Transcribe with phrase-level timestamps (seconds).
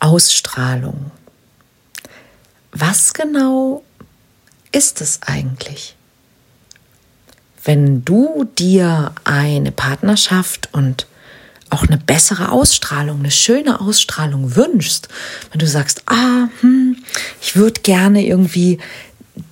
[0.00, 1.10] Ausstrahlung.
[2.72, 3.84] Was genau
[4.72, 5.96] ist es eigentlich?
[7.62, 11.06] Wenn du dir eine Partnerschaft und
[11.68, 15.08] auch eine bessere Ausstrahlung, eine schöne Ausstrahlung wünschst,
[15.50, 16.96] wenn du sagst, ah, hm,
[17.40, 18.78] ich würde gerne irgendwie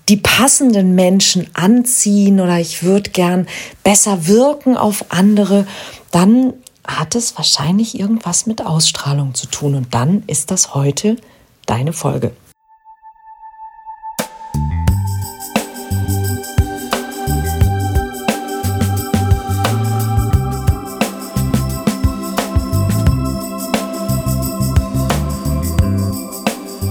[0.08, 3.46] die passenden Menschen anziehen oder ich würde gern
[3.84, 5.66] besser wirken auf andere,
[6.10, 6.54] dann
[6.88, 9.74] hat es wahrscheinlich irgendwas mit Ausstrahlung zu tun.
[9.74, 11.16] Und dann ist das heute
[11.66, 12.32] deine Folge.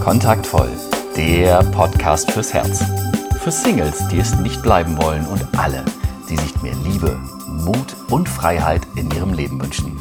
[0.04, 0.70] Kontaktvoll,
[1.18, 2.82] der Podcast fürs Herz.
[3.44, 5.84] Für Singles, die es nicht bleiben wollen und alle,
[6.30, 10.00] die sich mehr Liebe, Mut und Freiheit in ihrem Leben wünschen.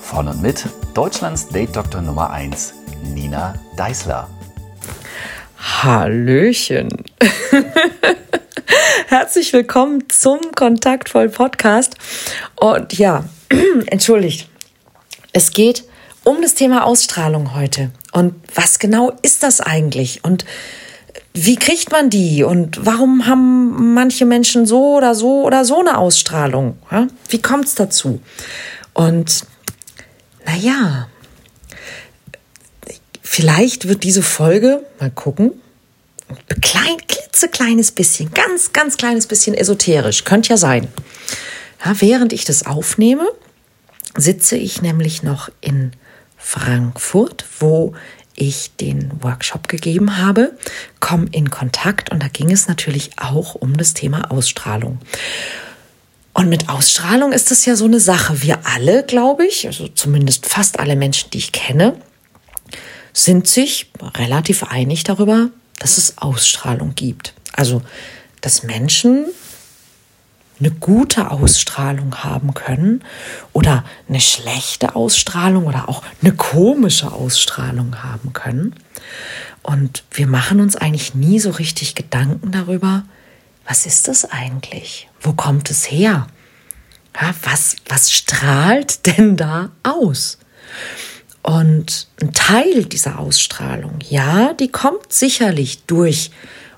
[0.00, 2.74] Von und mit Deutschlands Date-Doktor Nummer 1,
[3.14, 4.28] Nina Deißler.
[5.58, 6.88] Hallöchen.
[9.06, 11.96] Herzlich willkommen zum Kontaktvoll Podcast.
[12.56, 13.24] Und ja,
[13.86, 14.48] entschuldigt,
[15.32, 15.84] es geht
[16.24, 17.90] um das Thema Ausstrahlung heute.
[18.12, 20.24] Und was genau ist das eigentlich?
[20.24, 20.44] Und
[21.32, 22.42] wie kriegt man die?
[22.42, 26.76] Und warum haben manche Menschen so oder so oder so eine Ausstrahlung?
[27.28, 28.20] Wie kommt es dazu?
[28.94, 29.44] Und
[30.44, 31.08] naja,
[33.22, 35.52] vielleicht wird diese Folge, mal gucken,
[36.28, 40.24] ein klein, klitzekleines bisschen, ganz, ganz kleines bisschen esoterisch.
[40.24, 40.88] Könnte ja sein.
[41.84, 43.26] Ja, während ich das aufnehme,
[44.16, 45.92] sitze ich nämlich noch in
[46.36, 47.94] Frankfurt, wo
[48.40, 50.56] ich den Workshop gegeben habe,
[50.98, 54.98] komm in Kontakt und da ging es natürlich auch um das Thema Ausstrahlung.
[56.32, 58.42] Und mit Ausstrahlung ist das ja so eine Sache.
[58.42, 61.96] Wir alle, glaube ich, also zumindest fast alle Menschen, die ich kenne,
[63.12, 67.34] sind sich relativ einig darüber, dass es Ausstrahlung gibt.
[67.52, 67.82] Also,
[68.40, 69.26] dass Menschen
[70.60, 73.02] eine gute Ausstrahlung haben können
[73.52, 78.74] oder eine schlechte Ausstrahlung oder auch eine komische Ausstrahlung haben können.
[79.62, 83.04] Und wir machen uns eigentlich nie so richtig Gedanken darüber,
[83.66, 85.08] was ist das eigentlich?
[85.20, 86.26] Wo kommt es her?
[87.20, 90.38] Ja, was, was strahlt denn da aus?
[91.42, 96.30] Und ein Teil dieser Ausstrahlung, ja, die kommt sicherlich durch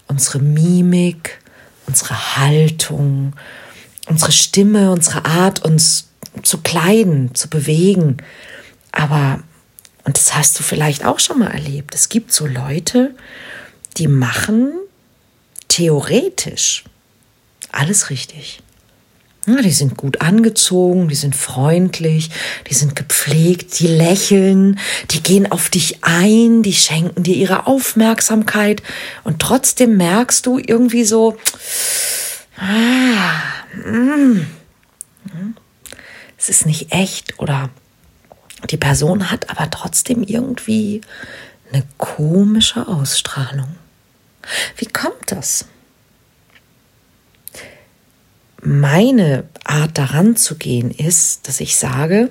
[0.07, 1.41] unsere Mimik,
[1.87, 3.35] unsere Haltung,
[4.09, 6.09] unsere Stimme, unsere Art, uns
[6.43, 8.19] zu kleiden, zu bewegen.
[8.91, 9.41] Aber,
[10.05, 13.15] und das hast du vielleicht auch schon mal erlebt, es gibt so Leute,
[13.97, 14.73] die machen
[15.69, 16.85] theoretisch
[17.71, 18.63] alles richtig.
[19.47, 22.31] Ja, die sind gut angezogen, die sind freundlich,
[22.71, 24.79] die sind gepflegt, die lächeln,
[25.11, 28.85] die gehen auf dich ein, die schenken dir ihre Aufmerksamkeit
[29.25, 31.37] und trotzdem merkst du irgendwie so,
[32.63, 33.43] ah,
[33.75, 34.47] mm,
[36.39, 37.71] es ist nicht echt oder
[38.71, 41.01] die Person hat aber trotzdem irgendwie
[41.73, 43.77] eine komische Ausstrahlung.
[44.77, 45.67] Wie kommt das?
[48.61, 52.31] Meine Art daran zu gehen ist, dass ich sage,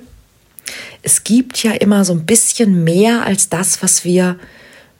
[1.01, 4.39] es gibt ja immer so ein bisschen mehr als das, was wir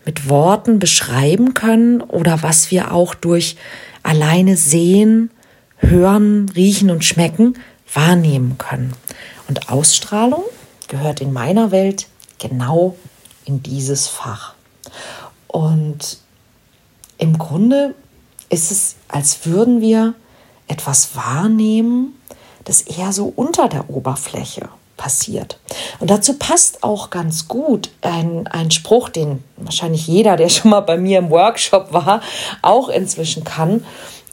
[0.06, 3.56] mit Worten beschreiben können oder was wir auch durch
[4.04, 5.32] alleine sehen,
[5.78, 7.56] hören, riechen und schmecken
[7.94, 8.94] wahrnehmen können.
[9.48, 10.44] Und Ausstrahlung
[10.88, 12.08] gehört in meiner Welt
[12.40, 12.98] genau
[13.46, 14.54] in dieses Fach.
[15.48, 16.20] Und
[17.18, 17.96] im Grunde
[18.50, 20.14] ist es, als würden wir
[20.68, 22.16] etwas wahrnehmen,
[22.64, 25.60] das eher so unter der Oberfläche passiert.
[26.00, 30.82] Und dazu passt auch ganz gut ein, ein Spruch, den wahrscheinlich jeder, der schon mal
[30.82, 32.22] bei mir im Workshop war,
[32.62, 33.86] auch inzwischen kann.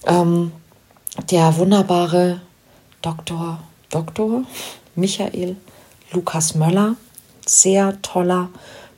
[0.07, 0.53] Ähm,
[1.31, 2.41] der wunderbare
[3.03, 3.59] Dr.
[3.91, 4.43] Dr.
[4.95, 5.57] Michael
[6.13, 6.97] Lukas Möller,
[7.47, 8.51] sehr toller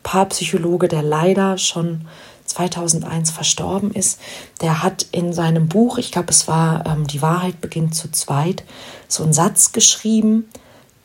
[0.03, 2.07] Paarpsychologe, der leider schon
[2.47, 4.21] 2001 verstorben ist,
[4.61, 8.65] der hat in seinem Buch, ich glaube es war ähm, Die Wahrheit beginnt zu zweit,
[9.09, 10.49] so einen Satz geschrieben,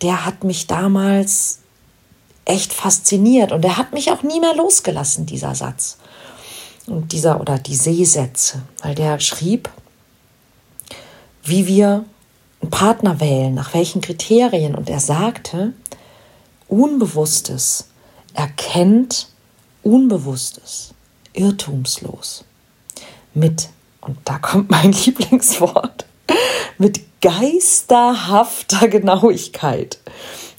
[0.06, 1.62] der hat mich damals
[2.46, 5.98] echt fasziniert und der hat mich auch nie mehr losgelassen, dieser Satz.
[6.86, 9.68] Und dieser oder die Seesätze, weil der schrieb,
[11.44, 12.06] wie wir
[12.62, 14.76] einen Partner wählen, nach welchen Kriterien.
[14.76, 15.74] Und er sagte,
[16.68, 17.88] Unbewusstes
[18.36, 19.30] erkennt
[19.82, 20.94] Unbewusstes
[21.34, 22.46] irrtumslos.
[23.34, 23.70] Mit,
[24.02, 26.06] und da kommt mein Lieblingswort,
[26.78, 29.98] mit geisterhafter Genauigkeit.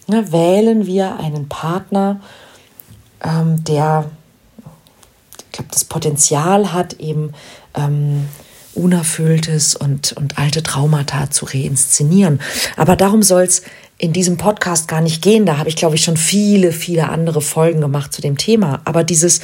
[0.09, 2.21] Na, wählen wir einen Partner
[3.23, 4.11] ähm, der,
[5.39, 7.33] ich glaube, das Potenzial hat, eben
[7.75, 8.29] ähm,
[8.75, 12.41] Unerfülltes und, und alte Traumata zu reinszenieren.
[12.77, 13.63] Aber darum soll es
[13.97, 15.47] in diesem Podcast gar nicht gehen.
[15.47, 18.83] Da habe ich, glaube ich, schon viele, viele andere Folgen gemacht zu dem Thema.
[18.85, 19.41] Aber dieses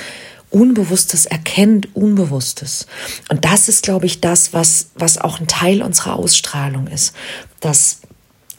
[0.52, 2.86] Unbewusstes erkennt Unbewusstes.
[3.30, 7.14] Und das ist, glaube ich, das, was, was auch ein Teil unserer Ausstrahlung ist.
[7.60, 8.00] Das,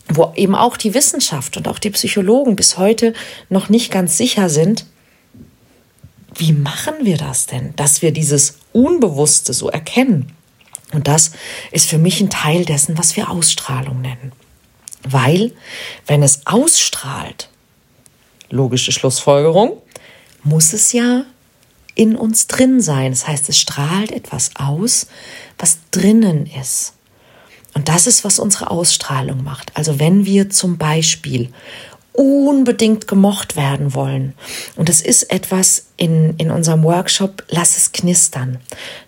[0.09, 3.13] wo eben auch die Wissenschaft und auch die Psychologen bis heute
[3.49, 4.85] noch nicht ganz sicher sind,
[6.35, 10.33] wie machen wir das denn, dass wir dieses Unbewusste so erkennen?
[10.93, 11.31] Und das
[11.71, 14.31] ist für mich ein Teil dessen, was wir Ausstrahlung nennen.
[15.03, 15.51] Weil,
[16.07, 17.49] wenn es ausstrahlt,
[18.49, 19.77] logische Schlussfolgerung,
[20.43, 21.25] muss es ja
[21.95, 23.11] in uns drin sein.
[23.11, 25.07] Das heißt, es strahlt etwas aus,
[25.57, 26.93] was drinnen ist.
[27.73, 29.75] Und das ist, was unsere Ausstrahlung macht.
[29.75, 31.49] Also wenn wir zum Beispiel
[32.13, 34.33] unbedingt gemocht werden wollen.
[34.75, 38.59] Und es ist etwas in, in unserem Workshop, lass es knistern.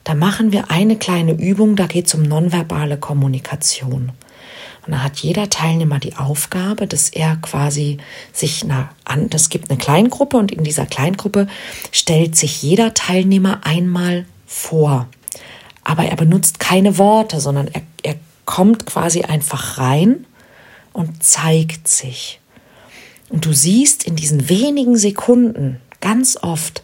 [0.04, 4.12] Da machen wir eine kleine Übung, da geht es um nonverbale Kommunikation.
[4.86, 7.98] Und da hat jeder Teilnehmer die Aufgabe, dass er quasi
[8.32, 11.48] sich na, an, das gibt eine Kleingruppe und in dieser Kleingruppe
[11.92, 15.08] stellt sich jeder Teilnehmer einmal vor.
[15.84, 18.16] Aber er benutzt keine Worte, sondern er, er
[18.46, 20.26] kommt quasi einfach rein
[20.94, 22.40] und zeigt sich.
[23.30, 26.84] Und du siehst in diesen wenigen Sekunden ganz oft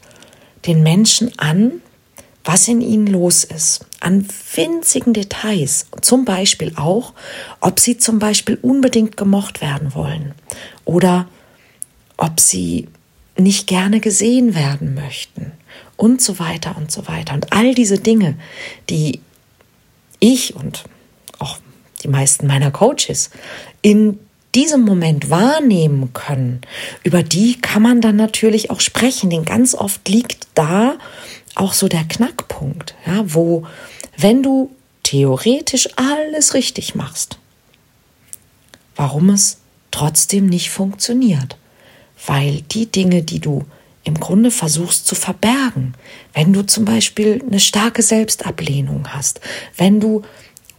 [0.66, 1.82] den Menschen an,
[2.44, 5.88] was in ihnen los ist, an winzigen Details.
[6.02, 7.14] Zum Beispiel auch,
[7.62, 10.34] ob sie zum Beispiel unbedingt gemocht werden wollen
[10.86, 11.28] oder
[12.18, 12.88] ob sie
[13.38, 15.54] nicht gerne gesehen werden möchten
[15.98, 17.34] und so weiter und so weiter.
[17.34, 18.36] Und all diese Dinge,
[18.90, 19.22] die
[20.20, 20.84] ich und
[21.40, 21.60] auch
[22.04, 23.30] die meisten meiner Coaches
[23.82, 24.20] in
[24.54, 26.62] diesem Moment wahrnehmen können,
[27.04, 29.30] über die kann man dann natürlich auch sprechen.
[29.30, 30.98] Denn ganz oft liegt da
[31.56, 33.66] auch so der Knackpunkt, ja, wo,
[34.18, 34.72] wenn du
[35.04, 37.38] theoretisch alles richtig machst,
[38.96, 39.58] warum es
[39.92, 41.58] trotzdem nicht funktioniert.
[42.26, 43.66] Weil die Dinge, die du
[44.04, 45.96] im Grunde versuchst zu verbergen,
[46.34, 49.42] wenn du zum Beispiel eine starke Selbstablehnung hast,
[49.78, 50.24] wenn du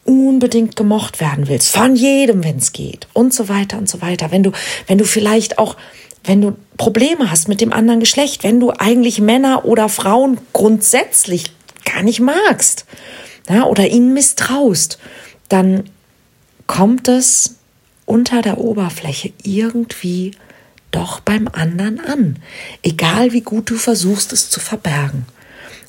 [0.05, 4.33] unbedingt gemocht werden willst, von jedem, wenn es geht und so weiter und so weiter.
[4.33, 4.53] Wenn du,
[4.87, 5.77] wenn du vielleicht auch,
[6.25, 11.53] wenn du Probleme hast mit dem anderen Geschlecht, wenn du eigentlich Männer oder Frauen grundsätzlich
[11.85, 12.87] gar nicht magst
[13.49, 14.99] ja, oder ihnen misstraust,
[15.49, 15.85] dann
[16.67, 17.57] kommt es
[18.07, 20.33] unter der Oberfläche irgendwie
[20.91, 22.37] doch beim anderen an,
[22.83, 25.27] egal wie gut du versuchst es zu verbergen.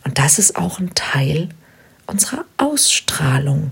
[0.06, 1.50] Und das ist auch ein Teil
[2.08, 3.72] unserer Ausstrahlung.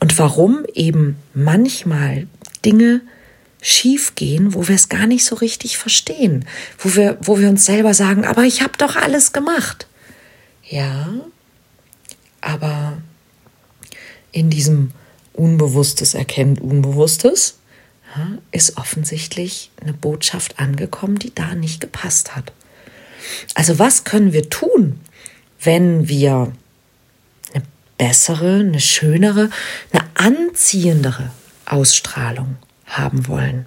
[0.00, 2.26] Und warum eben manchmal
[2.64, 3.00] Dinge
[3.60, 6.46] schiefgehen, wo wir es gar nicht so richtig verstehen,
[6.78, 9.86] wo wir, wo wir uns selber sagen, aber ich habe doch alles gemacht.
[10.64, 11.08] Ja,
[12.40, 12.98] aber
[14.32, 14.92] in diesem
[15.32, 17.58] Unbewusstes erkennt Unbewusstes
[18.16, 22.52] ja, ist offensichtlich eine Botschaft angekommen, die da nicht gepasst hat.
[23.54, 25.00] Also was können wir tun,
[25.60, 26.52] wenn wir
[27.98, 29.50] bessere, eine schönere,
[29.90, 31.32] eine anziehendere
[31.66, 32.56] Ausstrahlung
[32.88, 33.66] haben wollen.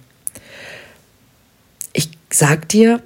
[1.92, 3.02] Ich sag dir,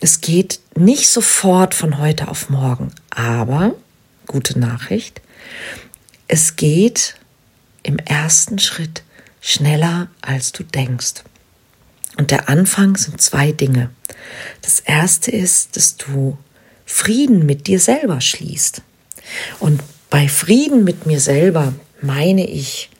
[0.00, 3.74] es geht nicht sofort von heute auf morgen, aber
[4.26, 5.20] gute Nachricht,
[6.28, 7.14] es geht
[7.82, 9.02] im ersten Schritt
[9.40, 11.22] schneller, als du denkst.
[12.16, 13.90] Und der Anfang sind zwei Dinge.
[14.62, 16.36] Das erste ist, dass du
[16.84, 18.82] Frieden mit dir selber schließt.
[19.60, 22.90] Und bei Frieden mit mir selber meine ich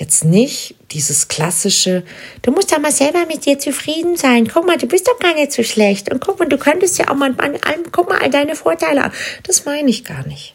[0.00, 2.02] jetzt nicht dieses klassische,
[2.40, 4.48] du musst doch mal selber mit dir zufrieden sein.
[4.48, 6.10] Guck mal, du bist doch gar nicht so schlecht.
[6.10, 9.04] Und guck mal, du könntest ja auch mal an allem, guck mal all deine Vorteile
[9.04, 9.12] an.
[9.42, 10.54] Das meine ich gar nicht.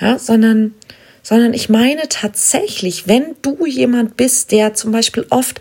[0.00, 0.74] Ja, sondern,
[1.22, 5.60] sondern ich meine tatsächlich, wenn du jemand bist, der zum Beispiel oft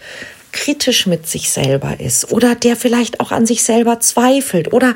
[0.58, 4.96] kritisch mit sich selber ist oder der vielleicht auch an sich selber zweifelt oder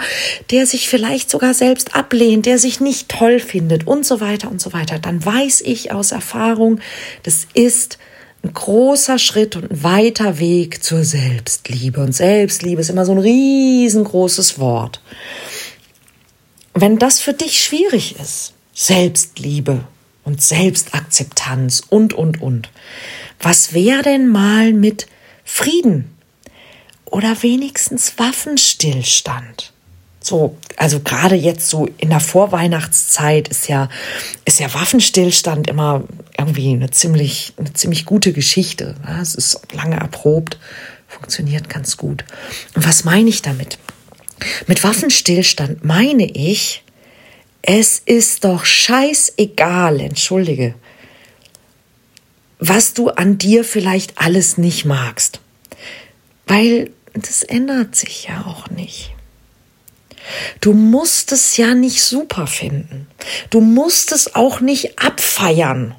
[0.49, 4.59] der sich vielleicht sogar selbst ablehnt, der sich nicht toll findet und so weiter und
[4.59, 6.79] so weiter, dann weiß ich aus Erfahrung,
[7.21, 7.99] das ist
[8.43, 12.01] ein großer Schritt und ein weiter Weg zur Selbstliebe.
[12.01, 14.99] Und Selbstliebe ist immer so ein riesengroßes Wort.
[16.73, 19.83] Wenn das für dich schwierig ist, Selbstliebe
[20.23, 22.69] und Selbstakzeptanz und, und, und,
[23.39, 25.05] was wäre denn mal mit
[25.53, 26.09] Frieden
[27.03, 29.73] oder wenigstens Waffenstillstand.
[30.21, 33.89] So, also gerade jetzt so in der Vorweihnachtszeit ist ja,
[34.45, 36.03] ist ja Waffenstillstand immer
[36.37, 38.95] irgendwie eine ziemlich, eine ziemlich gute Geschichte.
[39.21, 40.57] Es ist lange erprobt,
[41.07, 42.23] funktioniert ganz gut.
[42.73, 43.77] Und was meine ich damit?
[44.67, 46.81] Mit Waffenstillstand meine ich,
[47.61, 50.75] es ist doch scheißegal, entschuldige,
[52.61, 55.41] was du an dir vielleicht alles nicht magst.
[56.45, 59.13] Weil das ändert sich ja auch nicht.
[60.61, 63.07] Du musst es ja nicht super finden.
[63.49, 65.95] Du musst es auch nicht abfeiern.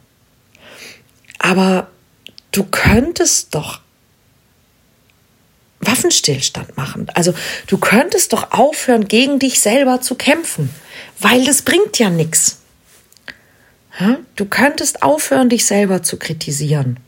[1.40, 1.88] Aber
[2.52, 3.80] du könntest doch
[5.80, 7.08] Waffenstillstand machen.
[7.14, 7.34] Also
[7.66, 10.72] du könntest doch aufhören, gegen dich selber zu kämpfen,
[11.18, 12.61] weil das bringt ja nichts.
[14.36, 16.98] Du könntest aufhören, dich selber zu kritisieren.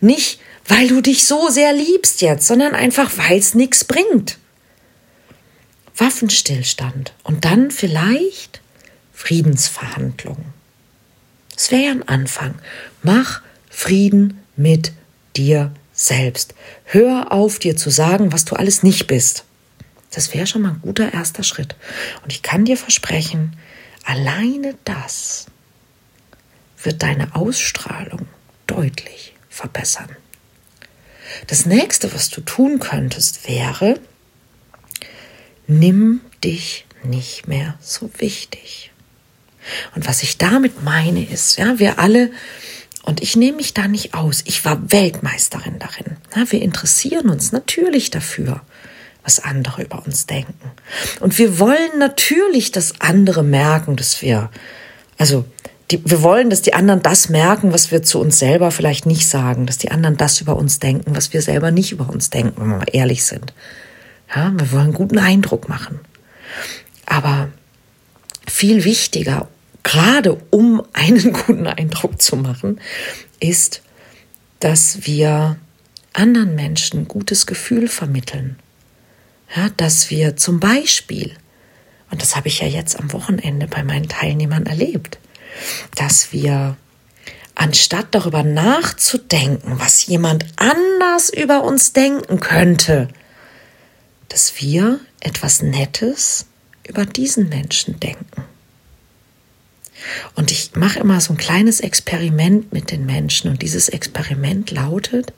[0.00, 4.38] Nicht, weil du dich so sehr liebst jetzt, sondern einfach, weil es nichts bringt.
[5.96, 8.60] Waffenstillstand und dann vielleicht
[9.12, 10.44] Friedensverhandlungen.
[11.54, 12.54] Das wäre ja ein Anfang.
[13.02, 14.92] Mach Frieden mit
[15.36, 16.54] dir selbst.
[16.84, 19.44] Hör auf, dir zu sagen, was du alles nicht bist.
[20.12, 21.74] Das wäre schon mal ein guter erster Schritt.
[22.22, 23.56] Und ich kann dir versprechen,
[24.04, 25.46] alleine das
[26.82, 28.26] wird deine Ausstrahlung
[28.66, 30.10] deutlich verbessern.
[31.46, 34.00] Das nächste, was du tun könntest, wäre,
[35.66, 38.90] nimm dich nicht mehr so wichtig.
[39.94, 42.30] Und was ich damit meine ist, ja, wir alle
[43.02, 44.42] und ich nehme mich da nicht aus.
[44.44, 46.16] Ich war Weltmeisterin darin.
[46.34, 48.60] Ja, wir interessieren uns natürlich dafür,
[49.24, 50.72] was andere über uns denken.
[51.20, 54.50] Und wir wollen natürlich, dass andere merken, dass wir,
[55.16, 55.44] also
[55.90, 59.26] die, wir wollen, dass die anderen das merken, was wir zu uns selber vielleicht nicht
[59.28, 62.60] sagen, dass die anderen das über uns denken, was wir selber nicht über uns denken,
[62.60, 63.54] wenn wir mal ehrlich sind.
[64.34, 66.00] Ja, wir wollen einen guten Eindruck machen.
[67.06, 67.48] Aber
[68.46, 69.48] viel wichtiger
[69.88, 72.80] gerade um einen guten Eindruck zu machen,
[73.40, 73.82] ist,
[74.60, 75.56] dass wir
[76.12, 78.58] anderen Menschen gutes Gefühl vermitteln.
[79.56, 81.32] Ja, dass wir zum Beispiel,
[82.10, 85.18] und das habe ich ja jetzt am Wochenende bei meinen Teilnehmern erlebt,
[85.94, 86.76] dass wir
[87.54, 93.08] anstatt darüber nachzudenken, was jemand anders über uns denken könnte,
[94.28, 96.46] dass wir etwas Nettes
[96.86, 98.44] über diesen Menschen denken.
[100.34, 103.50] Und ich mache immer so ein kleines Experiment mit den Menschen.
[103.50, 105.32] Und dieses Experiment lautet,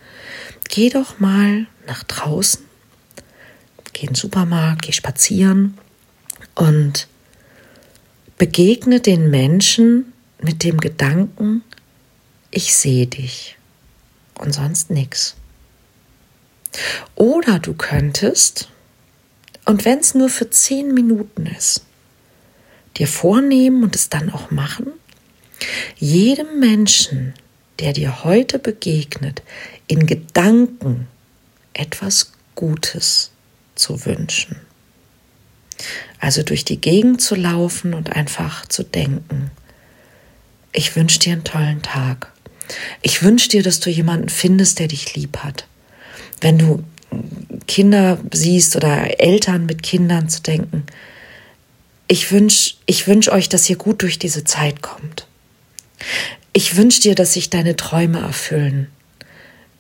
[0.69, 2.63] geh doch mal nach draußen,
[3.93, 5.79] geh in den Supermarkt, geh spazieren
[6.55, 7.09] und
[8.37, 10.10] begegne den Menschen
[10.43, 11.63] mit dem Gedanken,
[12.51, 13.57] ich sehe dich
[14.39, 15.37] und sonst nichts.
[17.15, 18.69] Oder du könntest,
[19.65, 21.85] und wenn es nur für zehn Minuten ist,
[22.97, 24.89] dir vornehmen und es dann auch machen?
[25.97, 27.35] Jedem Menschen,
[27.79, 29.43] der dir heute begegnet,
[29.87, 31.09] in Gedanken
[31.75, 33.31] etwas Gutes
[33.75, 34.57] zu wünschen.
[36.19, 39.51] Also durch die Gegend zu laufen und einfach zu denken,
[40.73, 42.33] ich wünsche dir einen tollen Tag.
[43.03, 45.67] Ich wünsche dir, dass du jemanden findest, der dich lieb hat.
[46.41, 46.85] Wenn du
[47.67, 50.85] Kinder siehst oder Eltern mit Kindern zu denken,
[52.07, 55.27] ich wünsche ich wünsch euch, dass ihr gut durch diese Zeit kommt.
[56.53, 58.89] Ich wünsche dir, dass sich deine Träume erfüllen.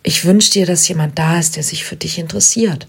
[0.02, 2.86] Ich wünsche dir, dass jemand da ist, der sich für dich interessiert.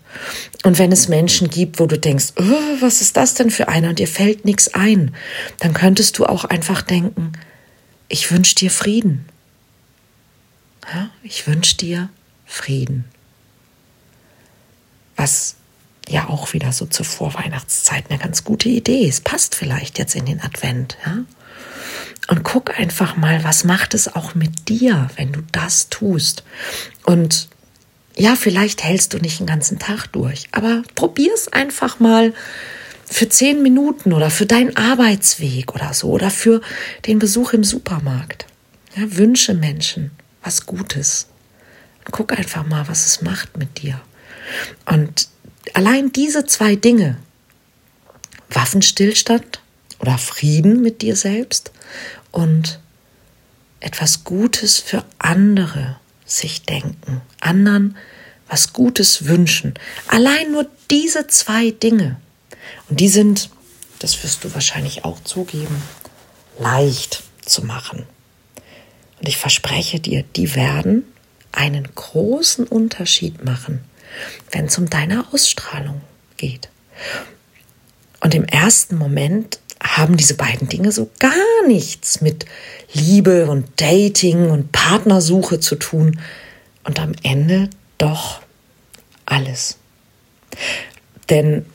[0.64, 3.90] Und wenn es Menschen gibt, wo du denkst, oh, was ist das denn für einer
[3.90, 5.14] und dir fällt nichts ein,
[5.60, 7.34] dann könntest du auch einfach denken,
[8.12, 9.26] ich wünsche dir Frieden.
[10.92, 12.10] Ja, ich wünsche dir
[12.46, 13.06] Frieden.
[15.16, 15.56] Was
[16.10, 19.08] ja auch wieder so zur Vorweihnachtszeit eine ganz gute Idee.
[19.08, 21.20] Es passt vielleicht jetzt in den Advent, ja?
[22.28, 26.44] Und guck einfach mal, was macht es auch mit dir, wenn du das tust.
[27.04, 27.50] Und
[28.16, 32.34] ja, vielleicht hältst du nicht den ganzen Tag durch, aber probier es einfach mal
[33.12, 36.62] für zehn Minuten oder für deinen Arbeitsweg oder so oder für
[37.06, 38.46] den Besuch im Supermarkt.
[38.96, 41.28] Ja, wünsche Menschen was Gutes.
[42.10, 44.02] Guck einfach mal, was es macht mit dir.
[44.86, 45.28] Und
[45.74, 47.18] allein diese zwei Dinge,
[48.50, 49.62] Waffenstillstand
[50.00, 51.72] oder Frieden mit dir selbst
[52.32, 52.80] und
[53.82, 57.98] etwas Gutes für andere sich denken, anderen
[58.48, 59.74] was Gutes wünschen.
[60.08, 62.18] Allein nur diese zwei Dinge.
[62.90, 63.50] Und die sind,
[64.00, 65.82] das wirst du wahrscheinlich auch zugeben,
[66.60, 68.06] leicht zu machen.
[69.20, 71.04] Und ich verspreche dir, die werden
[71.52, 73.84] einen großen Unterschied machen
[74.52, 76.02] wenn es um deine Ausstrahlung
[76.38, 76.70] geht.
[78.20, 82.46] Und im ersten Moment haben diese beiden Dinge so gar nichts mit
[82.94, 86.20] Liebe und Dating und Partnersuche zu tun
[86.84, 88.42] und am Ende doch
[89.26, 89.78] alles.
[91.30, 91.66] Denn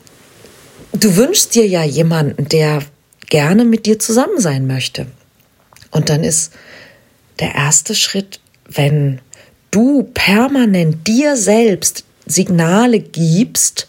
[1.03, 2.83] du wünschst dir ja jemanden, der
[3.29, 5.07] gerne mit dir zusammen sein möchte.
[5.91, 6.53] Und dann ist
[7.39, 9.19] der erste Schritt, wenn
[9.71, 13.87] du permanent dir selbst Signale gibst,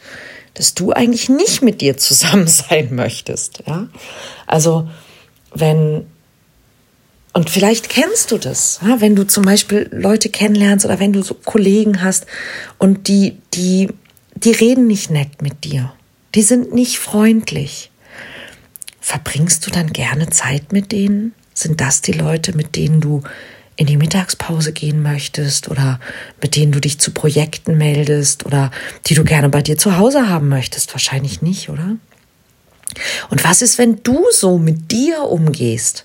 [0.54, 3.62] dass du eigentlich nicht mit dir zusammen sein möchtest.
[3.66, 3.88] Ja?
[4.46, 4.88] Also
[5.54, 6.06] wenn
[7.34, 9.00] und vielleicht kennst du das, ja?
[9.00, 12.26] wenn du zum Beispiel Leute kennenlernst oder wenn du so Kollegen hast
[12.78, 13.90] und die, die,
[14.34, 15.92] die reden nicht nett mit dir,
[16.34, 17.90] die sind nicht freundlich.
[19.00, 21.34] Verbringst du dann gerne Zeit mit denen?
[21.54, 23.22] Sind das die Leute, mit denen du
[23.76, 26.00] in die Mittagspause gehen möchtest oder
[26.42, 28.70] mit denen du dich zu Projekten meldest oder
[29.06, 30.92] die du gerne bei dir zu Hause haben möchtest?
[30.92, 31.96] Wahrscheinlich nicht, oder?
[33.30, 36.04] Und was ist, wenn du so mit dir umgehst?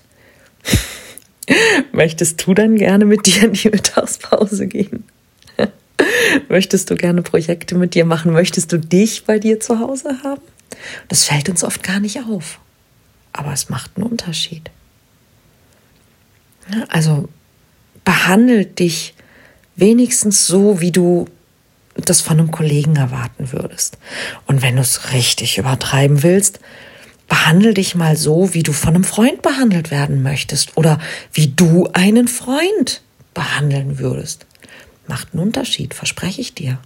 [1.92, 5.04] Möchtest du dann gerne mit dir in die Mittagspause gehen?
[6.48, 8.32] Möchtest du gerne Projekte mit dir machen?
[8.32, 10.42] Möchtest du dich bei dir zu Hause haben?
[11.08, 12.58] Das fällt uns oft gar nicht auf.
[13.32, 14.70] Aber es macht einen Unterschied.
[16.88, 17.28] Also
[18.04, 19.14] behandelt dich
[19.76, 21.26] wenigstens so, wie du
[21.96, 23.98] das von einem Kollegen erwarten würdest.
[24.46, 26.60] Und wenn du es richtig übertreiben willst,
[27.28, 30.98] behandle dich mal so, wie du von einem Freund behandelt werden möchtest oder
[31.32, 34.46] wie du einen Freund behandeln würdest.
[35.06, 36.78] Macht einen Unterschied, verspreche ich dir.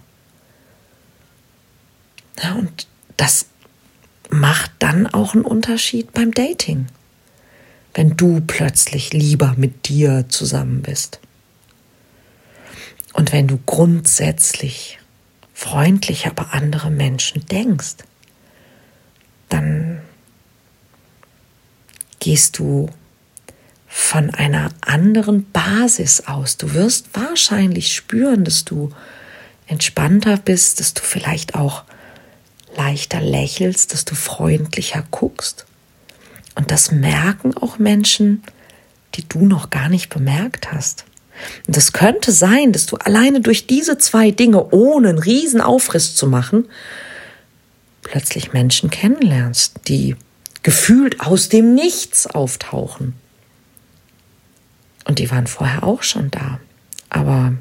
[2.41, 3.45] Ja, und das
[4.29, 6.87] macht dann auch einen Unterschied beim Dating
[7.93, 11.19] wenn du plötzlich lieber mit dir zusammen bist.
[13.13, 14.99] Und wenn du grundsätzlich
[15.53, 17.95] freundlicher bei anderen Menschen denkst,
[19.49, 20.01] dann
[22.19, 22.89] gehst du
[24.09, 26.57] von einer anderen Basis aus.
[26.57, 28.91] Du wirst wahrscheinlich spüren, dass du
[29.67, 31.83] entspannter bist, dass du vielleicht auch
[32.75, 35.67] leichter lächelst, dass du freundlicher guckst.
[36.55, 38.41] Und das merken auch Menschen,
[39.13, 41.05] die du noch gar nicht bemerkt hast.
[41.67, 46.15] Und es könnte sein, dass du alleine durch diese zwei Dinge, ohne einen riesen Aufriss
[46.15, 46.65] zu machen,
[48.01, 50.15] plötzlich Menschen kennenlernst, die
[50.63, 53.13] gefühlt aus dem Nichts auftauchen.
[55.09, 56.59] Und die waren vorher auch schon da.
[57.09, 57.53] Aber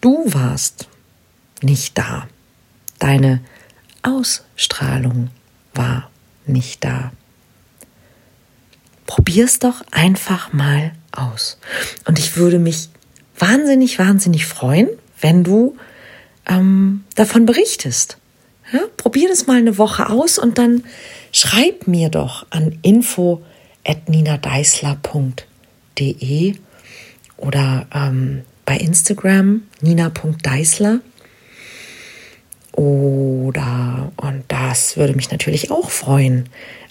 [0.00, 0.88] du warst
[1.62, 2.26] nicht da.
[2.98, 3.40] Deine
[4.02, 5.30] Ausstrahlung
[5.74, 6.10] war
[6.44, 7.12] nicht da.
[9.06, 11.60] Probier's doch einfach mal aus.
[12.04, 12.88] Und ich würde mich
[13.38, 14.88] wahnsinnig, wahnsinnig freuen,
[15.20, 15.76] wenn du
[16.48, 18.18] ähm, davon berichtest.
[18.72, 20.82] Ja, probier das mal eine Woche aus und dann
[21.30, 22.76] schreib mir doch an
[25.98, 26.54] info.ninadeisler.de
[27.36, 31.00] oder ähm, bei Instagram nina.deisler.
[32.72, 36.48] Oder, und das würde mich natürlich auch freuen,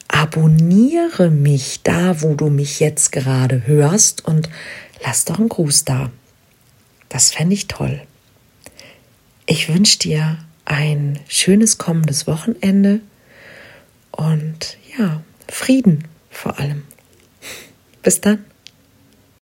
[0.09, 4.49] abonniere mich da, wo du mich jetzt gerade hörst und
[5.03, 6.11] lass doch einen Gruß da.
[7.09, 8.01] Das fände ich toll.
[9.45, 12.99] Ich wünsche dir ein schönes kommendes Wochenende
[14.11, 16.83] und ja, Frieden vor allem.
[18.03, 18.43] Bis dann.